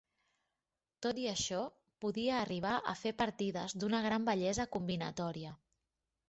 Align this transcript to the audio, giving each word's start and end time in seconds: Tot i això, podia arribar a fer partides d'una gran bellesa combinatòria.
Tot 1.05 1.19
i 1.23 1.27
això, 1.31 1.59
podia 2.05 2.39
arribar 2.45 2.71
a 2.93 2.95
fer 3.03 3.11
partides 3.19 3.77
d'una 3.85 4.01
gran 4.07 4.27
bellesa 4.31 4.67
combinatòria. 4.79 5.55